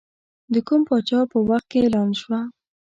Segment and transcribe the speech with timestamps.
[0.53, 2.39] د کوم پاچا په وخت کې اعلان شوه.